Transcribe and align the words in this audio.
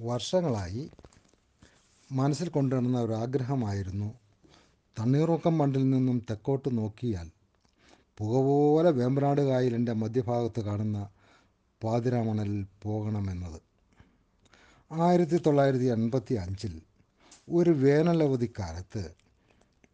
വർഷങ്ങളായി 0.00 0.90
മനസ്സിൽ 2.12 2.48
കൊണ്ടുവരുന്ന 2.48 3.00
ഒരു 3.00 3.12
ആഗ്രഹമായിരുന്നു. 3.12 4.14
തണ്ണീർമുക്കം 4.96 5.58
ബണ്ടിൽ 5.58 5.90
നിന്നും 5.90 6.26
തെക്കോട്ട് 6.30 6.78
നോക്കിയാൽ 6.78 7.30
പുക 8.18 8.42
പോലെ 8.42 8.90
വേമ്പനാട് 8.90 9.40
കായലിന്റെ 9.40 9.92
മധ്യഭാഗത്ത് 9.92 10.60
കാണുന്ന 10.60 11.08
പാതിരാമണലിൽ 11.84 12.66
പോകണമെന്നത്. 12.82 13.60
ആയിരത്തി 14.92 15.36
തൊള്ളായിരത്തി 15.36 15.84
എൺപത്തി 15.84 16.34
അഞ്ചിൽ 16.34 16.82
ഒരു 17.52 17.70
വേനലവധിക്കാലത്ത് 17.70 19.14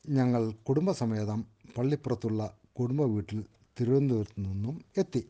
ഞങ്ങൾ 0.09 0.53
കുടുംബസമേതം 0.53 1.45
പള്ളിപ്പുറത്തുള്ള 1.79 2.59
കുടുംബ 2.81 3.03
വീട്ടിൽ 3.03 3.45
തിരുവനന്തപുരത്ത് 3.81 4.45
നിന്നും 4.45 4.85
എത്തി. 4.99 5.23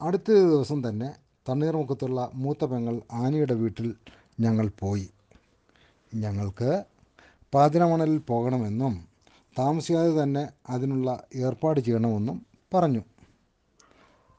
അടുത്ത 0.00 0.30
ദിവസം 0.32 0.88
തന്നെ 0.88 1.25
തണ്ണീർമുക്കത്തുള്ള 1.48 2.30
മൂത്ത 2.34 2.64
പെങ്ങൾ 2.64 2.94
ആനിയുടെ 3.12 3.54
വീട്ടിൽ 3.54 3.88
ഞങ്ങൾ 4.40 4.66
പോയി. 4.78 5.08
ഞങ്ങൾക്ക് 6.14 6.70
പാതിരമണലിൽ 7.54 8.18
പോകണമെന്നും 8.30 8.94
താമസിയാതെ 9.58 10.22
തന്നെ 10.22 10.42
അതിനുള്ള 10.68 11.08
ഏർപ്പാട് 11.34 11.80
ചെയ്യണമെന്നും 11.80 12.46
പറഞ്ഞു. 12.74 13.02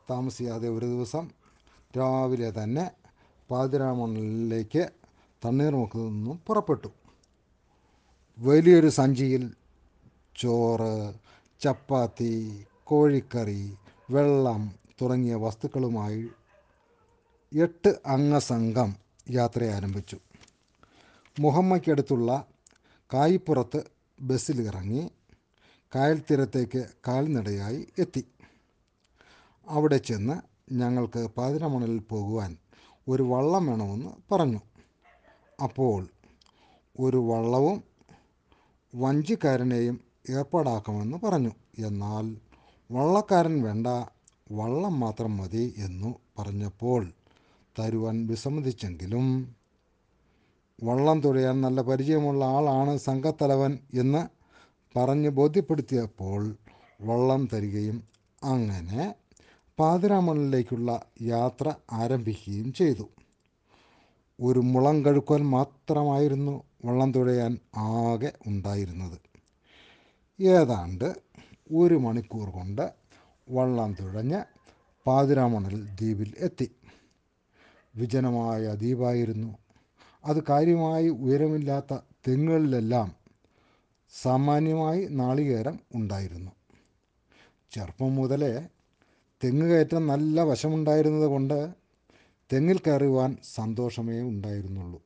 താമസിയാതെ 0.09 0.69
ഒരു 0.69 0.85
ദിവസം 0.85 1.25
രാവിലെ 1.97 2.49
തന്നെ 2.51 2.85
പാതിരാമണലിലേക്ക് 3.49 4.83
തണ്ണീർമുക്കത്ത് 5.45 6.09
നിന്നും 6.09 6.37
പുറപ്പെട്ടു. 6.47 6.89
വലിയൊരു 8.37 8.89
സഞ്ചിയിൽ 8.99 9.43
ചോറ് 10.35 10.93
ചപ്പാത്തി 11.61 12.33
കോഴിക്കറി 12.83 13.63
വെള്ളം 14.11 14.61
തുടങ്ങിയ 15.01 15.35
വസ്തുക്കളുമായി 15.35 16.23
എട്ട് 17.53 17.95
അംഗ 18.05 18.37
സംഘം 18.37 18.95
യാത്ര 19.29 19.63
ആരംഭിച്ചു. 19.63 20.17
മുഹമ്മയ്ക്കടുത്തുള്ള 21.39 22.45
കായിപ്പുറത്ത് 23.13 23.83
ബസ്സിൽ 24.21 24.61
ഇറങ്ങി 24.61 25.11
കായൽ 25.95 26.21
തീരത്തേക്ക് 26.31 26.87
കാൽനടയായി 27.07 27.87
എത്തി. 27.99 28.27
അവിടെ 29.67 29.97
ചെന്ന് 29.97 30.41
ഞങ്ങൾക്ക് 30.73 31.27
പാതിരമണലിൽ 31.27 31.99
പോകുവാൻ 31.99 32.57
ഒരു 33.07 33.23
വള്ളം 33.23 33.65
വേണമെന്ന് 33.65 34.33
പറഞ്ഞു. 34.33 34.61
അപ്പോൾ 35.63 36.07
ഒരു 36.99 37.17
വള്ളവും 37.17 37.83
വഞ്ചിക്കാരനെയും 38.95 40.01
ഏർപ്പാടാക്കുമെന്ന് 40.29 41.17
പറഞ്ഞു. 41.17 41.51
എന്നാൽ 41.87 42.37
വള്ളക്കാരൻ 42.91 43.63
വേണ്ട 43.63 43.87
വള്ളം 44.51 44.99
മാത്രം 44.99 45.37
മതി 45.37 45.73
എന്നു 45.77 46.19
പറഞ്ഞപ്പോൾ 46.39 47.13
തരുവാൻ 47.79 48.27
വിസമ്മതിച്ചെങ്കിലും 48.27 49.25
വള്ളം 50.83 51.19
തുഴയാൻ 51.21 51.61
നല്ല 51.61 51.81
പരിചയമുള്ള 51.81 52.45
ആളാണ് 52.45 52.97
സംഘത്തലവൻ 52.97 53.77
എന്ന് 53.93 54.21
പറഞ്ഞ് 54.95 55.29
ബോധ്യപ്പെടുത്തിയപ്പോൾ 55.29 56.55
വള്ളം 57.01 57.49
തരികയും 57.53 57.97
അങ്ങനെ 58.43 59.15
പാതിരാമണിലേക്കുള്ള 59.79 60.91
യാത്ര 61.21 61.73
ആരംഭിക്കുകയും 61.91 62.73
ചെയ്തു. 62.73 63.05
ഒരു 64.39 64.59
മുളം 64.59 65.05
കഴുക്കോൽ 65.05 65.41
മാത്രമായിരുന്നു 65.41 66.63
വള്ളം 66.85 67.11
തുഴയാൻ 67.11 67.57
ആകെ 67.75 68.31
ഉണ്ടായിരുന്നത്. 68.47 69.17
ഏതാണ്ട് 70.41 71.15
ഒരു 71.75 71.95
മണിക്കൂർ 71.95 72.49
കൊണ്ട് 72.49 72.93
വള്ളം 73.49 73.95
തുഴഞ്ഞ് 73.99 74.39
പാതിരാമണൽ 75.05 75.75
ദ്വീപിൽ 75.99 76.33
എത്തി. 76.39 76.67
വിജനമായ 77.97 78.63
ദ്വീപായിരുന്നു. 78.73 79.57
അത് 80.25 80.39
കാര്യമായി 80.49 81.09
ഉയരമില്ലാത്ത 81.09 81.93
തെങ്ങുകളിലെല്ലാം 82.27 83.09
സാമാന്യമായി 84.13 85.01
നാളികേരം 85.19 85.79
ഉണ്ടായിരുന്നു. 85.95 86.51
ചെറുപ്പം 87.71 88.15
മുതലേ 88.15 88.53
തെങ്ങ് 89.41 89.65
കയറ്റം 89.69 90.07
നല്ല 90.07 90.43
വശമുണ്ടായിരുന്നത് 90.43 91.27
കൊണ്ട് 91.27 91.57
തെങ്ങിൽ 92.53 92.77
കയറുവാൻ 92.77 93.37
സന്തോഷമേ 93.55 94.19
ഉണ്ടായിരുന്നുള്ളൂ. 94.21 94.99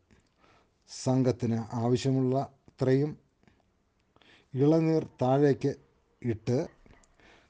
സംഘത്തിന് 0.89 1.59
ആവശ്യമുള്ള 1.73 2.35
അത്രയും 2.69 3.11
ഇളനീർ 4.53 5.03
താഴേക്ക് 5.21 5.71
ഇട്ട് 6.21 6.57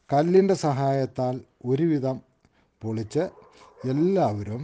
കല്ലിന്റെ 0.09 0.53
സഹായത്താൽ 0.53 1.35
ഒരുവിധം 1.65 2.17
പൊളിച്ച് 2.81 3.23
എല്ലാവരും 3.89 4.63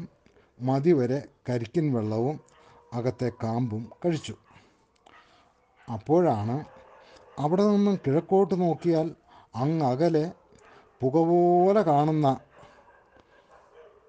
മതിവരെ 0.59 1.28
കരിക്കിൻ 1.50 1.94
വെള്ളവും 1.94 2.40
അകത്തെ 2.94 3.31
കാമ്പും 3.44 3.91
കഴിച്ചു. 4.06 4.35
അപ്പോഴാണ് 5.94 6.66
അവിടെ 7.40 7.68
നിന്നും 7.68 8.00
കിഴക്കോട്ട് 8.07 8.62
നോക്കിയാൽ 8.62 9.16
അങ്ങകലെ 9.56 10.31
പുക 11.01 11.18
പോലെ 11.18 11.81
കാണുന്ന 11.81 12.40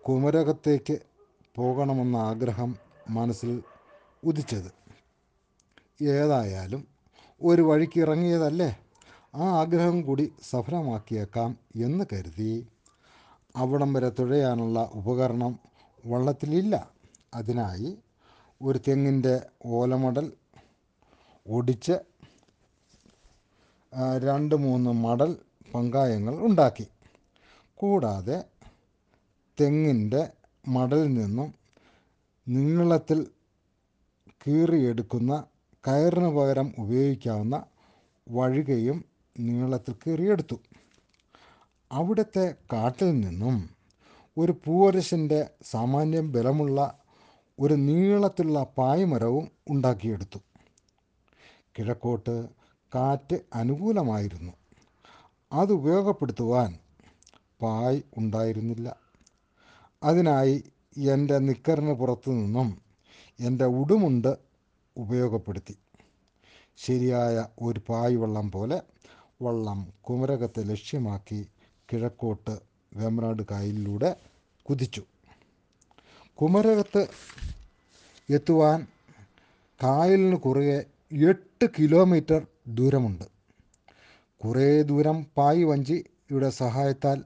കുമരകത്തേക്ക് 0.09 0.99
പോകണമെന്ന 1.57 2.17
ആഗ്രഹം 2.17 2.79
മനസ്സിൽ 3.09 3.63
ഉദിച്ചത്. 4.25 4.71
ഏതായാലും 6.03 6.89
ഒരു 7.43 7.63
വഴിക്ക് 7.63 8.01
ഇറങ്ങിയതല്ലേ? 8.01 8.79
ആ 9.35 9.41
ആഗ്രഹം 9.61 10.03
കൂടി 10.03 10.33
സഫലമാക്കിയേക്കാം 10.51 11.59
എന്ന് 11.77 12.05
കരുതി 12.13 12.69
അവിടം 13.57 13.93
വരെ 13.93 14.09
തുഴയാനുള്ള 14.09 14.91
ഉപകരണം 14.95 15.59
വള്ളത്തിലില്ല. 16.11 16.75
അതിനായി 17.35 17.91
ഒരു 18.63 18.79
തെങ്ങിന്റെ 18.89 19.35
ഓലമടൽ 19.65 20.27
ഒടിച്ച് 21.47 21.97
രണ്ട് 24.27 24.55
മൂന്ന് 24.55 24.91
മടൽ 25.05 25.31
പങ്കായങ്ങൾ 25.75 26.35
ഉണ്ടാക്കി. 26.47 26.87
കൂടാതെ 27.79 28.39
തെങ്ങിന്റെ 29.59 30.23
മടലിൽ 30.69 31.15
നിന്നും 31.15 31.49
നീളത്തിൽ 32.47 33.19
കീറിയെടുക്കുന്ന 34.43 35.33
കയറിന് 35.85 36.31
പകരം 36.37 36.69
ഉപയോഗിക്കാവുന്ന 36.79 37.57
വഴുകയും 38.27 38.99
നീളത്തിൽ 39.37 39.95
കീറിയെടുത്തു. 39.95 40.57
അവിടുത്തെ 41.91 42.55
കാട്ടിൽ 42.73 43.11
നിന്നും 43.21 43.57
ഒരു 44.39 44.53
പൂവരശന്റെ 44.65 45.51
സാമാന്യം 45.63 46.33
ബലമുള്ള 46.33 46.99
ഒരു 47.59 47.75
നീളത്തിലുള്ള 47.75 48.67
പായ്മരവും 48.79 49.51
ഉണ്ടാക്കിയെടുത്തു. 49.69 50.39
കിഴക്കോട്ട് 51.79 52.49
കാറ്റ് 52.95 53.41
അനുകൂലമായിരുന്നു. 53.55 54.53
അത് 55.53 55.73
ഉപയോഗപ്പെടുത്തുവാൻ 55.73 56.79
പായ് 57.63 58.03
ഉണ്ടായിരുന്നില്ല. 58.17 58.97
അതിനായി 60.03 60.65
എന്റെ 60.97 61.39
നിക്കറിന് 61.39 61.93
പുറത്തു 61.93 62.31
നിന്നും 62.31 62.83
എന്റെ 63.41 63.65
ഉടുമുണ്ട് 63.65 64.37
ഉപയോഗപ്പെടുത്തി. 64.97 65.79
ശരിയായ 66.77 67.47
ഒരു 67.63 67.81
പായ് 67.89 68.17
വള്ളം 68.17 68.51
പോലെ 68.51 68.83
വള്ളം 69.43 69.93
കുമരകത്തെ 70.01 70.63
ലക്ഷ്യമാക്കി 70.63 71.49
കിഴക്കോട്ട് 71.93 72.69
വേമ്പനാട് 72.93 73.43
കായലിലൂടെ 73.51 74.17
കുതിച്ചു. 74.67 75.03
കുമരകത്ത് 76.39 77.09
എത്തുവാൻ 78.29 78.87
കായലിന് 79.83 80.37
കുറേ 80.37 80.65
എട്ട് 81.31 81.67
കിലോമീറ്റർ 81.79 82.47
ദൂരമുണ്ട്. 82.69 83.27
കുറേ 84.41 84.83
ദൂരം 84.83 85.27
പായ് 85.37 85.65
വഞ്ചിയുടെ 85.65 86.51
സഹായത്താൽ 86.51 87.25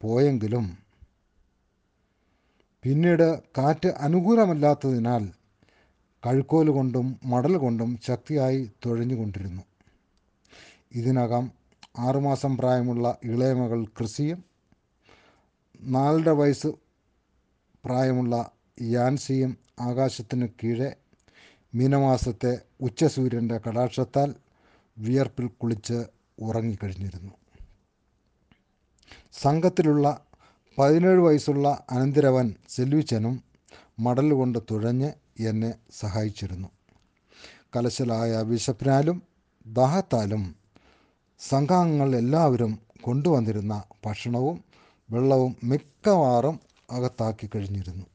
പോയെങ്കിലും 0.00 0.78
പിന്നീട് 2.84 3.42
കാറ്റ് 3.58 3.88
അനുകൂലമല്ലാത്തതിനാൽ 3.88 5.32
കഴുക്കോൽ 6.26 6.70
കൊണ്ടും 6.70 7.20
മടൽ 7.24 7.56
കൊണ്ടും 7.56 7.98
ശക്തിയായി 8.06 8.70
തുഴഞ്ഞുകൊണ്ടിരുന്നു 8.86 9.62
ഇതിനകം 10.94 11.52
ആറുമാസം 11.98 12.56
പ്രായമുള്ള 12.56 13.18
ഇളയമകൾ 13.24 13.84
കൃഷിയും 14.00 14.44
നാലര 15.86 16.30
വയസ്സ് 16.30 16.66
പ്രായമുള്ള 17.84 18.50
യാൻസിയും 18.82 19.56
ആകാശത്തിനു 19.80 20.46
കീഴെ 20.46 20.96
മീനമാസത്തെ 21.74 22.58
ഉച്ചസൂര്യന്റെ 22.80 23.60
കടാക്ഷത്താൽ 23.68 24.34
വിയർപ്പിൽ 24.98 25.46
കുളിച്ച് 25.46 26.04
ഉറങ്ങിക്കഴിഞ്ഞിരുന്നു. 26.38 27.32
സംഘത്തിലുള്ള 29.32 30.24
പതിനേഴ് 30.78 31.18
വയസ്സുള്ള 31.18 31.86
അനന്തിരവൻ 31.90 32.54
സെൽവിച്ചനും 32.68 33.44
മടൽ 34.00 34.32
കൊണ്ട് 34.32 34.58
തുഴഞ്ഞ് 34.70 35.12
എന്നെ 35.40 35.74
സഹായിച്ചിരുന്നു. 35.90 36.68
കലശലായ 37.76 38.42
വിശപ്പിനാലും 38.42 39.22
ദാഹത്താലും 39.66 40.56
സംഘാംഗങ്ങൾ 41.38 42.16
എല്ലാവരും 42.16 42.78
കൊണ്ടുവന്നിരുന്ന 43.00 43.82
ഭക്ഷണവും 44.06 44.64
വെള്ളവും 45.10 45.56
മിക്കവാറും 45.64 46.60
അകത്താക്കി 46.90 47.50
കഴിഞ്ഞിരുന്നു. 47.54 48.06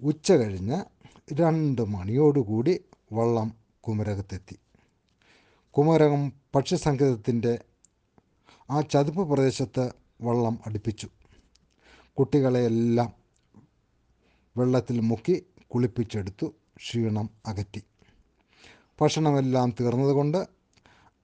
ഉച്ച 0.00 0.32
കഴിഞ്ഞ് 0.32 0.84
രണ്ട് 1.32 1.82
മണിയോടുകൂടി 1.82 2.84
വള്ളം 3.12 3.54
കുമരകത്തെത്തി. 3.80 4.58
കുമരകം 5.70 6.32
പക്ഷിസങ്കേതത്തിന്റെ 6.54 7.58
ആ 8.70 8.80
ചതുപ്പ് 8.80 9.28
പ്രദേശത്ത് 9.28 9.92
വള്ളം 10.22 10.58
അടുപ്പിച്ചു. 10.66 11.08
കുട്ടികളെയെല്ലാം 12.18 13.12
വെള്ളത്തിൽ 14.56 15.00
മുക്കി 15.00 15.46
കുളിപ്പിച്ചെടുത്തു 15.74 16.46
ക്ഷീണം 16.76 17.30
അകറ്റി. 17.46 17.82
ഭക്ഷണമെല്ലാം 19.00 19.74
തീർന്നതുകൊണ്ട് 19.80 20.46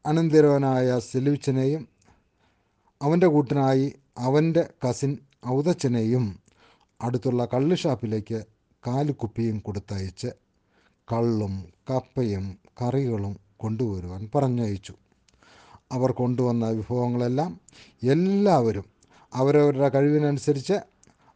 അനന്തരവനായ 0.07 0.99
സെലിവിച്ചനെയും 0.99 1.89
അവന്റെ 3.03 3.27
കൂട്ടിനായി 3.27 3.95
അവന്റെ 4.19 4.69
കസിൻ 4.89 5.19
ഔതച്ചനെയും 5.49 6.41
അടുത്തുള്ള 7.03 7.49
കള്ള് 7.55 7.77
ഷാപ്പിലേക്ക് 7.77 8.45
കാലുകുപ്പിയും 8.87 9.59
കൊടുത്തയച്ച് 9.59 10.27
കള്ളും 11.13 11.65
കപ്പയും 11.91 12.59
കറികളും 12.83 13.41
കൊണ്ടുവരുവാൻ 13.57 14.31
പറഞ്ഞയച്ചു. 14.35 14.95
അവർ 15.93 16.13
കൊണ്ടുവന്ന 16.13 16.69
വിഭവങ്ങളെല്ലാം 16.69 17.61
എല്ലാവരും 18.03 18.85
അവരവരുടെ 19.35 19.89
കഴിവിനനുസരിച്ച് 19.89 20.73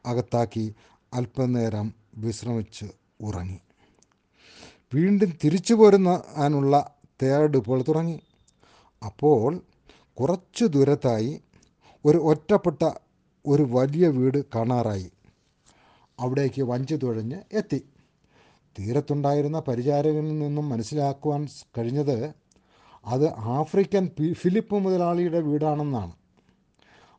അകത്താക്കി 0.07 0.75
അല്പനേരം 1.15 1.95
വിശ്രമിച്ച് 2.17 2.87
ഉറങ്ങി. 3.21 3.61
വീണ്ടും 4.95 5.39
തിരിച്ചു 5.45 5.75
പോരുന്നതിനുള്ള 5.75 6.91
തയ്യാറെടുപ്പുകൾ 7.23 7.85
തുടങ്ങി. 7.89 8.21
അപ്പോൾ 9.07 9.61
കുറച്ചു 10.21 10.65
ദൂരത്തായി 10.65 11.41
ഒരു 12.07 12.19
ഒറ്റപ്പെട്ട 12.19 12.91
ഒരു 13.47 13.63
വലിയ 13.63 14.09
വീട് 14.09 14.45
കാണാറായി. 14.55 15.13
അവിടേക്ക് 16.21 16.63
വഞ്ചി 16.63 16.95
തുഴഞ്ഞ് 16.95 17.39
എത്തി. 17.53 17.85
തീരത്തുണ്ടായിരുന്ന 18.79 19.63
പരിചാരകനിൽ 19.69 20.39
നിന്നും 20.39 20.69
മനസ്സിലാക്കുവാൻ 20.69 21.49
കഴിഞ്ഞത് 21.79 22.35
അത് 23.05 23.33
ആഫ്രിക്കൻ 23.33 24.11
ഫിലിപ്പ് 24.33 24.75
മുതലാളിയുടെ 24.75 25.41
വീടാണെന്നാണ്. 25.41 26.13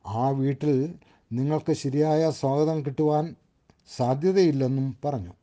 ആ 0.06 0.30
വീട്ടിൽ 0.30 0.96
നിങ്ങൾക്ക് 1.34 1.74
ശരിയായ 1.74 2.32
സ്വാഗതം 2.32 2.86
കിട്ടുവാൻ 2.86 3.36
സാധ്യതയില്ലെന്നും 3.98 4.98
പറഞ്ഞു. 5.06 5.34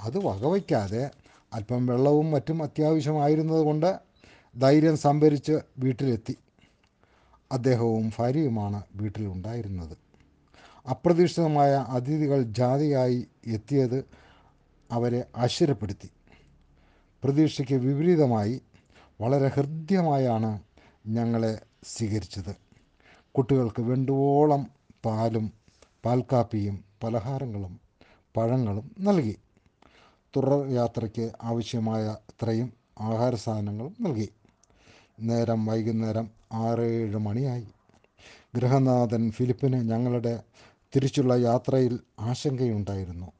അത് 0.00 0.18
വകവയ്ക്കാതെ 0.18 1.10
അല്പം 1.52 1.86
വെള്ളവും 1.86 2.30
മറ്റും 2.30 2.62
അത്യാവശ്യമായിരുന്നതുകൊണ്ട് 2.62 4.00
ധൈര്യം 4.58 4.96
സംഭരിച്ച് 4.96 5.58
വീട്ടിലെത്തി. 5.78 6.36
അദ്ദേഹവും 7.52 8.12
ഭാര്യയുമാണ് 8.18 8.82
വീട്ടിലുണ്ടായിരുന്നത്. 8.94 9.96
അപ്രതീക്ഷിതമായ 10.90 11.86
അതിഥികൾ 11.88 12.42
ജാതിയായി 12.42 13.26
എത്തിയത് 13.46 14.04
അവരെ 14.90 15.24
ആശ്ചര്യപ്പെടുത്തി. 15.36 16.10
പ്രതീക്ഷയ്ക്ക് 17.24 17.74
വിപരീതമായി 17.74 18.62
വളരെ 19.20 19.48
ഹൃദ്യമായാണ് 19.48 20.60
ഞങ്ങളെ 21.06 21.60
സ്വീകരിച്ചത്. 21.84 22.56
കുട്ടികൾക്ക് 23.34 23.82
വേണ്ടുവോളം 23.82 24.66
പാലും 25.04 25.52
പാൽക്കാപ്പിയും 26.04 26.84
പലഹാരങ്ങളും 27.02 27.80
പഴങ്ങളും 28.36 28.90
നൽകി. 29.00 29.36
തുടർ 30.36 30.70
യാത്രയ്ക്ക് 30.70 31.30
ആവശ്യമായ 31.42 32.04
അത്രയും 32.04 32.72
ആഹാര 33.00 33.34
സാധനങ്ങളും 33.34 33.96
നൽകി. 34.00 34.28
നേരം 35.20 35.66
വൈകുന്നേരം 35.66 36.30
ആറ് 36.52 36.80
ഏഴ് 36.80 37.16
മണിയായി. 37.16 37.66
ഗൃഹനാഥൻ 38.54 39.30
ഫിലിപ്പിന് 39.30 39.90
ഞങ്ങളുടെ 39.90 40.42
തിരിച്ചുള്ള 40.96 41.34
യാത്രയിൽ 41.34 42.00
ആശങ്കയുണ്ടായിരുന്നു. 42.20 43.32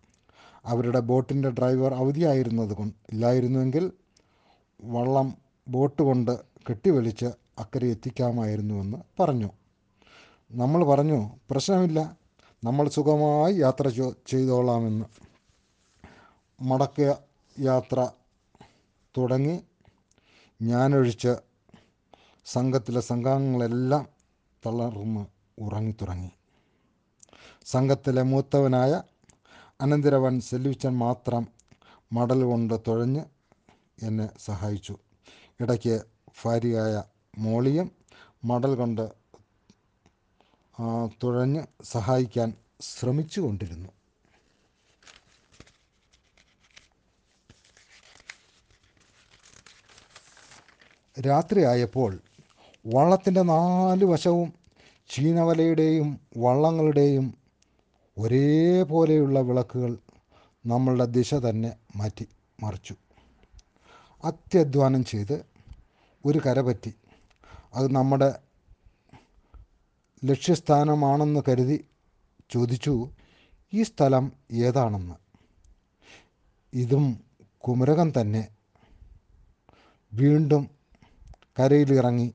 അവരുടെ 0.64 1.00
ബോട്ടിന്റെ 1.00 1.50
ഡ്രൈവർ 1.50 1.94
അവധിയായിരുന്നത് 1.94 2.76
കൊണ്ട് 2.76 2.94
ഇല്ലായിരുന്നുവെങ്കിൽ 3.12 3.92
വള്ളം 4.84 5.34
ബോട്ട് 5.68 6.02
കൊണ്ട് 6.02 6.38
കെട്ടിവലിച്ച് 6.70 7.26
അക്കരെ 7.58 7.86
എത്തിക്കാമായിരുന്നുവെന്ന് 7.86 9.22
പറഞ്ഞു. 9.22 9.50
നമ്മൾ 10.52 10.84
പറഞ്ഞു 10.84 11.30
പ്രശ്നമില്ല 11.50 12.16
നമ്മൾ 12.64 12.88
സുഖമായി 12.88 13.54
യാത്ര 13.54 13.88
ചെയ്തോളാമെന്ന്. 14.26 15.04
മടക്ക 16.62 17.14
യാത്ര 17.60 18.08
തുടങ്ങി. 19.18 19.60
ഞാനൊഴിച്ച് 20.62 21.49
സംഘത്തിലെ 22.46 23.00
സംഘാംഗങ്ങളെല്ലാം 23.00 24.08
തളർന്ന് 24.66 25.24
ഉറങ്ങിത്തുടങ്ങി 25.58 26.30
സംഘത്തിലെ 27.66 28.22
മൂത്തവനായ 28.22 29.02
അനന്തരവൻ 29.80 30.40
സെല്യൂച്ചൻ 30.40 30.98
മാത്രം 30.98 31.48
മടൽ 32.12 32.42
കൊണ്ട് 32.42 32.74
തുഴഞ്ഞ് 32.88 33.22
എന്നെ 34.02 34.26
സഹായിച്ചു. 34.38 34.94
ഇടയ്ക്ക് 35.60 35.94
ഭാര്യയായ 36.42 37.02
മോളിയും 37.38 37.88
മടൽ 38.44 38.74
കൊണ്ട് 38.74 39.04
തുഴഞ്ഞ് 41.22 41.62
സഹായിക്കാൻ 41.84 42.50
ശ്രമിച്ചുകൊണ്ടിരുന്നു 42.80 43.90
രാത്രിയായപ്പോൾ 51.16 52.12
വള്ളത്തിന്റെ 52.86 53.42
നാല് 53.42 54.04
വശവും 54.04 54.52
ചീനവലയുടെയും 55.10 56.20
വള്ളങ്ങളുടെയും 56.36 57.34
ഒരേപോലെയുള്ള 58.18 59.40
വിളക്കുകൾ 59.40 59.98
നമ്മളുടെ 60.66 61.04
ദിശ 61.04 61.34
തന്നെ 61.34 61.76
മാറ്റി 61.96 62.28
മറിച്ചു. 62.62 62.94
അത്യധ്വാനം 64.24 65.04
ചെയ്ത് 65.04 65.44
ഒരു 66.24 66.40
കരപറ്റി 66.46 66.94
അത് 67.74 67.94
നമ്മുടെ 67.94 68.34
ലക്ഷ്യസ്ഥാനമാണെന്ന് 70.24 71.40
കരുതി 71.48 71.84
ചോദിച്ചു 72.50 73.10
ഈ 73.72 73.82
സ്ഥലം 73.82 74.32
ഏതാണെന്ന്? 74.52 75.14
ഇതും 76.74 77.20
കുമരകം 77.58 78.12
തന്നെ 78.20 78.48
വീണ്ടും 80.12 80.70
കരയിലിറങ്ങി 81.60 82.34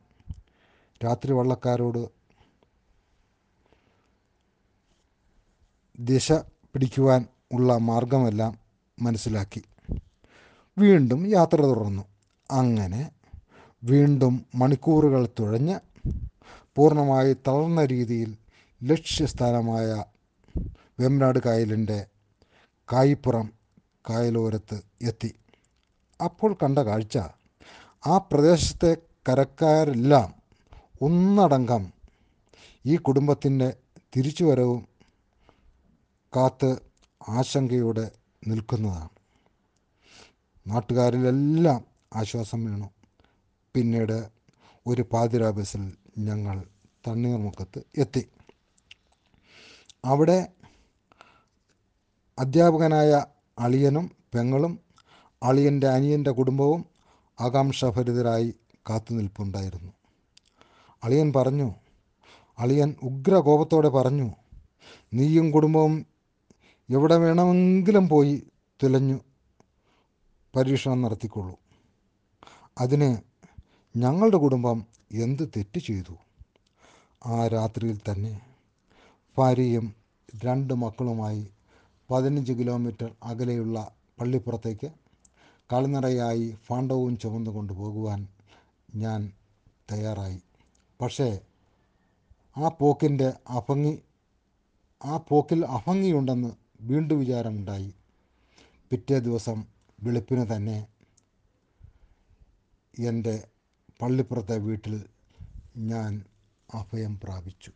രാത്രി 1.04 1.34
വള്ളക്കാരോട് 1.34 2.10
ദിശ 6.00 6.32
പിടിക്കുവാൻ 6.74 7.26
ഉള്ള 7.52 7.78
മാർഗമെല്ലാം 7.78 8.60
മനസ്സിലാക്കി. 9.02 9.64
വീണ്ടും 10.78 11.28
യാത്ര 11.28 11.62
തുടർന്നു. 11.62 12.04
അങ്ങനെ 12.52 13.12
വീണ്ടും 13.84 14.46
മണിക്കൂറുകൾ 14.56 15.30
തുഴഞ്ഞ് 15.40 15.80
പൂർണമായി 16.76 17.34
തളർന്ന 17.34 17.86
രീതിയിൽ 17.86 18.38
ലക്ഷ്യസ്ഥാനമായ 18.84 20.04
വേമ്പനാട് 21.00 21.40
കായലിന്റെ 21.40 22.06
കായിപ്പുറം 22.94 23.54
കായലോരത്ത് 24.10 24.82
എത്തി. 25.02 25.36
അപ്പോൾ 26.24 26.54
കണ്ട 26.54 26.80
കാഴ്ച 26.80 27.18
ആ 28.08 28.18
പ്രദേശത്തെ 28.18 28.98
കരക്കാരെല്ലാം 29.30 30.45
ഒന്നടങ്കം 31.02 31.94
ഈ 32.86 32.98
കുടുംബത്തിന്റെ 32.98 33.74
തിരിച്ചുവരവും 34.16 34.88
കാത്ത് 36.36 36.78
ആശങ്കയോടെ 37.30 38.12
നിൽക്കുന്നതാണ്. 38.48 39.10
നാട്ടുകാരിലെല്ലാം 40.68 41.86
ആശ്വാസം 42.16 42.66
വേണം. 42.66 42.90
പിന്നീട് 43.74 44.30
ഒരു 44.88 45.02
പാതിരാ 45.02 45.50
ബസ്സിൽ 45.50 45.94
ഞങ്ങൾ 46.18 46.64
തണ്ണീർമുക്കത്ത് 47.08 47.84
എത്തി. 47.98 48.30
അവിടെ 50.06 50.48
അധ്യാപകനായ 52.40 53.26
അളിയനും 53.60 54.12
പെങ്ങളും 54.34 54.80
അളിയന്റെ 55.44 55.88
അനിയന്റെ 55.88 56.32
കുടുംബവും 56.32 56.86
ആകാംക്ഷഭരിതരായി 57.40 58.56
കാത്തുനിൽപ്പുണ്ടായിരുന്നു. 58.90 59.94
അളിയൻ 61.06 61.34
പറഞ്ഞു 61.36 61.70
അളിയൻ 62.60 62.96
ഉഗ്രകോപത്തോടെ 63.04 63.90
പറഞ്ഞു 63.90 64.28
നീയും 65.14 65.52
കുടുംബവും 65.52 66.06
എവിടെ 66.90 67.16
വേണമെങ്കിലും 67.16 68.10
പോയി 68.10 68.36
തുലഞ്ഞു 68.84 69.18
പരീക്ഷണം 70.56 71.02
നടത്തിക്കൊള്ളൂ. 71.02 71.56
അതിന് 72.78 73.10
ഞങ്ങളുടെ 73.98 74.38
കുടുംബം 74.38 74.86
എന്ത് 75.12 75.44
തെറ്റ് 75.58 75.80
ചെയ്തു? 75.80 76.16
ആ 77.26 77.48
രാത്രിയിൽ 77.48 77.98
തന്നെ 78.10 78.34
ഭാര്യയും 79.38 79.86
രണ്ട് 80.44 80.74
മക്കളുമായി 80.74 81.44
പതിനഞ്ച് 82.12 82.54
കിലോമീറ്റർ 82.54 83.10
അകലെയുള്ള 83.24 83.78
പള്ളിപ്പുറത്തേക്ക് 84.22 84.90
കളിനടയായി 85.74 86.58
ഫാണ്ടവും 86.66 87.18
ചുമന്നു 87.18 87.52
കൊണ്ടുപോകുവാൻ 87.52 88.28
ഞാൻ 88.96 89.32
തയ്യാറായി. 89.92 90.40
പക്ഷേ 91.02 91.40
ആ 92.58 92.68
പോക്കിന്റെ 92.68 93.34
അഭംഗി 93.50 94.02
ആ 95.06 95.18
പോക്കിൽ 95.18 95.66
അഭംഗിയുണ്ടെന്ന് 95.66 96.52
വീണ്ടും 96.82 97.20
വിചാരമുണ്ടായി. 97.20 97.94
പിറ്റേ 98.92 99.20
ദിവസം 99.20 99.66
വെളുപ്പിന് 100.04 100.56
തന്നെ 100.56 100.88
എന്റെ 103.00 103.48
പള്ളിപ്പുറത്തെ 104.02 104.58
വീട്ടിൽ 104.58 105.06
ഞാൻ 105.78 106.24
അഭയം 106.74 107.20
പ്രാപിച്ചു. 107.20 107.72